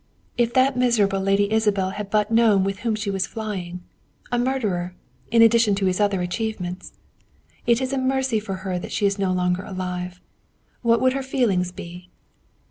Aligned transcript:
If 0.35 0.51
that 0.55 0.75
miserable 0.75 1.19
Lady 1.19 1.53
Isabel 1.53 1.91
had 1.91 2.09
but 2.09 2.31
known 2.31 2.63
with 2.63 2.79
whom 2.79 2.95
she 2.95 3.11
was 3.11 3.27
flying! 3.27 3.83
A 4.31 4.39
murderer! 4.39 4.95
In 5.29 5.43
addition 5.43 5.75
to 5.75 5.85
his 5.85 5.99
other 5.99 6.23
achievements. 6.23 6.93
It 7.67 7.79
is 7.81 7.93
a 7.93 7.99
mercy 7.99 8.39
for 8.39 8.55
her 8.65 8.79
that 8.79 8.91
she 8.91 9.05
is 9.05 9.19
no 9.19 9.31
longer 9.31 9.61
alive. 9.61 10.19
What 10.81 11.01
would 11.01 11.13
her 11.13 11.21
feelings 11.21 11.71
be?" 11.71 12.09